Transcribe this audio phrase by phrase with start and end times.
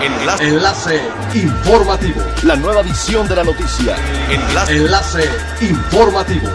[0.00, 0.44] Enlace.
[0.44, 1.00] Enlace
[1.34, 2.22] informativo.
[2.44, 3.96] La nueva edición de la noticia.
[4.30, 4.76] Enlace.
[4.76, 5.24] Enlace
[5.60, 6.48] informativo.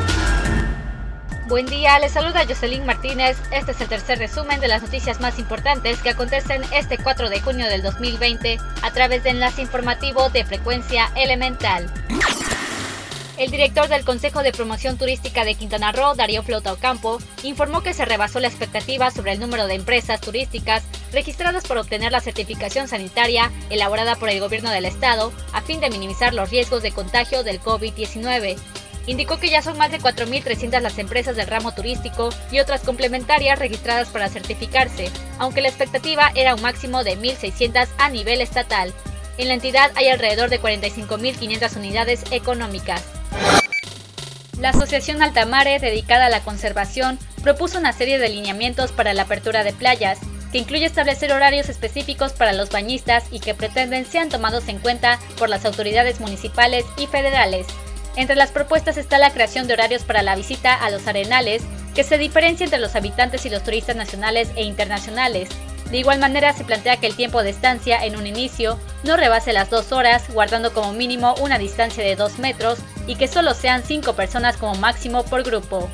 [1.48, 3.38] Buen día, les saluda Jocelyn Martínez.
[3.52, 7.42] Este es el tercer resumen de las noticias más importantes que acontecen este 4 de
[7.42, 11.92] junio del 2020 a través de Enlace Informativo de Frecuencia Elemental.
[13.38, 17.94] El director del Consejo de Promoción Turística de Quintana Roo, Darío Flota Ocampo, informó que
[17.94, 20.84] se rebasó la expectativa sobre el número de empresas turísticas
[21.14, 25.90] registradas por obtener la certificación sanitaria elaborada por el gobierno del estado a fin de
[25.90, 28.58] minimizar los riesgos de contagio del COVID-19
[29.08, 33.60] indicó que ya son más de 4.300 las empresas del ramo turístico y otras complementarias
[33.60, 38.94] registradas para certificarse, aunque la expectativa era un máximo de 1.600 a nivel estatal.
[39.38, 43.04] En la entidad hay alrededor de 45.500 unidades económicas.
[44.60, 49.64] La Asociación Altamare, dedicada a la conservación, propuso una serie de lineamientos para la apertura
[49.64, 50.20] de playas,
[50.54, 55.20] que incluye establecer horarios específicos para los bañistas y que pretenden sean tomados en cuenta
[55.38, 57.66] por las autoridades municipales y federales,
[58.16, 61.64] entre las propuestas está la creación de horarios para la visita a los arenales,
[61.96, 65.50] que se diferencia entre los habitantes y los turistas nacionales e internacionales.
[65.90, 69.54] De igual manera, se plantea que el tiempo de estancia en un inicio no rebase
[69.54, 73.84] las dos horas, guardando como mínimo una distancia de dos metros y que solo sean
[73.84, 75.90] cinco personas como máximo por grupo.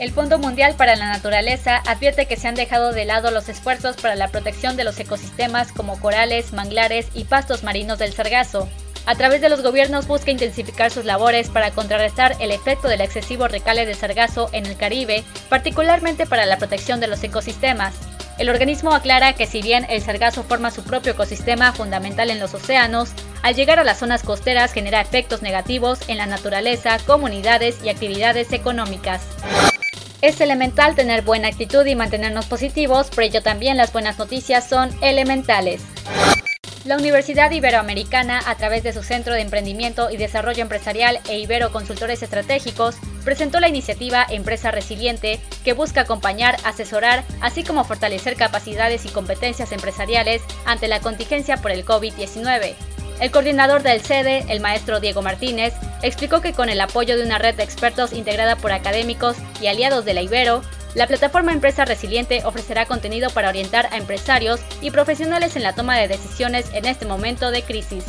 [0.00, 3.96] El Fondo Mundial para la Naturaleza advierte que se han dejado de lado los esfuerzos
[3.96, 8.66] para la protección de los ecosistemas como corales, manglares y pastos marinos del sargazo,
[9.06, 13.48] a través de los gobiernos busca intensificar sus labores para contrarrestar el efecto del excesivo
[13.48, 17.94] recale de sargazo en el Caribe, particularmente para la protección de los ecosistemas.
[18.38, 22.54] El organismo aclara que si bien el sargazo forma su propio ecosistema fundamental en los
[22.54, 23.10] océanos,
[23.42, 28.52] al llegar a las zonas costeras genera efectos negativos en la naturaleza, comunidades y actividades
[28.52, 29.22] económicas.
[30.22, 34.90] Es elemental tener buena actitud y mantenernos positivos, por ello también las buenas noticias son
[35.00, 35.82] elementales.
[36.84, 41.72] La Universidad Iberoamericana, a través de su Centro de Emprendimiento y Desarrollo Empresarial e Ibero
[41.72, 49.06] Consultores Estratégicos, presentó la iniciativa Empresa Resiliente, que busca acompañar, asesorar, así como fortalecer capacidades
[49.06, 52.74] y competencias empresariales ante la contingencia por el COVID-19.
[53.20, 57.38] El coordinador del sede, el maestro Diego Martínez, explicó que con el apoyo de una
[57.38, 60.62] red de expertos integrada por académicos y aliados de la Ibero,
[60.94, 65.96] la plataforma Empresa Resiliente ofrecerá contenido para orientar a empresarios y profesionales en la toma
[65.96, 68.04] de decisiones en este momento de crisis.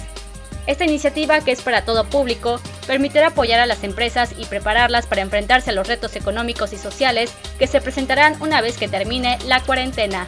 [0.67, 5.21] Esta iniciativa, que es para todo público, permitirá apoyar a las empresas y prepararlas para
[5.21, 9.61] enfrentarse a los retos económicos y sociales que se presentarán una vez que termine la
[9.61, 10.27] cuarentena.